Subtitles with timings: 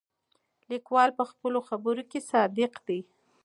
[0.69, 2.99] لیکوال په خپلو خبرو کې صادق دی.